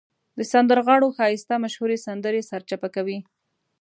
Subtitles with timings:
[0.37, 3.19] د سندرغاړو ښایسته مشهورې سندرې سرچپه کوي.